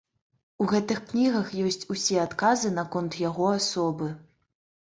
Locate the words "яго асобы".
3.29-4.09